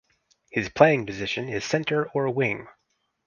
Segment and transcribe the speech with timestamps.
[0.49, 2.67] His playing position is centre or wing.